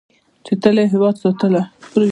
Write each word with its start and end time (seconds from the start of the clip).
چې 0.45 0.53
تل 0.61 0.75
یې 0.81 0.85
هیواد 0.93 1.15
ساتلی. 1.23 1.63